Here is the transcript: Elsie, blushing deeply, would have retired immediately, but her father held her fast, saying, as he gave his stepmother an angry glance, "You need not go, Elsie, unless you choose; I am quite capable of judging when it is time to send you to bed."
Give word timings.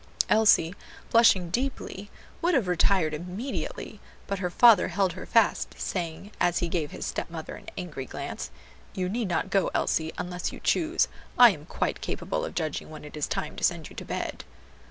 Elsie, 0.29 0.73
blushing 1.11 1.51
deeply, 1.51 2.09
would 2.41 2.55
have 2.55 2.67
retired 2.67 3.13
immediately, 3.13 3.99
but 4.25 4.39
her 4.39 4.49
father 4.49 4.87
held 4.87 5.13
her 5.13 5.27
fast, 5.27 5.79
saying, 5.79 6.31
as 6.39 6.57
he 6.57 6.67
gave 6.67 6.89
his 6.89 7.05
stepmother 7.05 7.53
an 7.55 7.67
angry 7.77 8.07
glance, 8.07 8.49
"You 8.95 9.07
need 9.07 9.27
not 9.27 9.51
go, 9.51 9.69
Elsie, 9.75 10.11
unless 10.17 10.51
you 10.51 10.59
choose; 10.59 11.07
I 11.37 11.51
am 11.51 11.67
quite 11.67 12.01
capable 12.01 12.43
of 12.45 12.55
judging 12.55 12.89
when 12.89 13.05
it 13.05 13.15
is 13.15 13.27
time 13.27 13.55
to 13.57 13.63
send 13.63 13.91
you 13.91 13.95
to 13.95 14.05
bed." 14.05 14.43